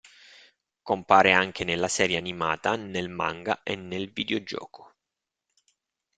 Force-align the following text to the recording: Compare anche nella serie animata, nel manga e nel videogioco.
Compare 0.81 1.31
anche 1.31 1.63
nella 1.63 1.87
serie 1.87 2.17
animata, 2.17 2.75
nel 2.75 3.07
manga 3.07 3.61
e 3.61 3.75
nel 3.75 4.11
videogioco. 4.11 4.95